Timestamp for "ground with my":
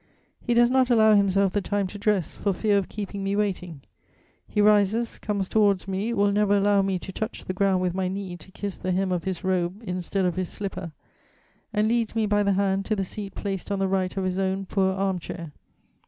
7.53-8.07